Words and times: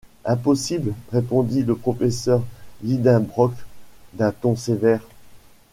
Impossible! 0.25 0.95
répondit 1.11 1.61
le 1.61 1.75
professeur 1.75 2.41
Lidenbrock 2.81 3.53
d’un 4.15 4.31
ton 4.31 4.55
sévère. 4.55 5.03